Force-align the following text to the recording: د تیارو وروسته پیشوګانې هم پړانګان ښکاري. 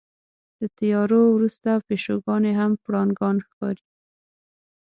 د 0.59 0.61
تیارو 0.77 1.21
وروسته 1.35 1.69
پیشوګانې 1.87 2.51
هم 2.59 2.71
پړانګان 2.83 3.35
ښکاري. 3.47 3.85